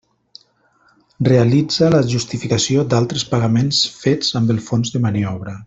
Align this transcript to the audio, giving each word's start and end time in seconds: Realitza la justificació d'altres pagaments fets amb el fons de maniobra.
Realitza 1.27 1.89
la 1.95 1.99
justificació 2.13 2.87
d'altres 2.95 3.27
pagaments 3.35 3.83
fets 4.01 4.35
amb 4.41 4.55
el 4.57 4.67
fons 4.71 4.97
de 4.97 5.05
maniobra. 5.09 5.59